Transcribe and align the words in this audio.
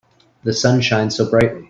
The 0.43 0.53
sun 0.55 0.81
shines 0.81 1.15
so 1.17 1.29
brightly. 1.29 1.59